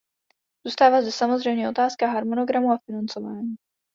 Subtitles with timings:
[0.67, 3.55] Zůstává zde samozřejmě otázka harmonogramu a financování.